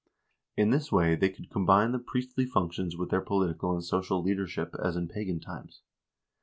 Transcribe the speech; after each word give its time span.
In 0.57 0.71
this 0.71 0.91
way 0.91 1.13
they 1.13 1.29
could 1.29 1.51
combine 1.51 1.91
the 1.91 1.99
priestly 1.99 2.47
functions 2.47 2.97
with 2.97 3.11
their 3.11 3.21
political 3.21 3.71
and 3.75 3.83
social 3.85 4.19
leadership, 4.23 4.73
as 4.83 4.95
in 4.95 5.07
pagan 5.07 5.39
times. 5.39 5.83